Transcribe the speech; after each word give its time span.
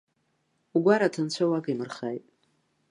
Угәараҭа 0.75 1.19
анцәа 1.23 1.45
уагимырхааит. 1.51 2.25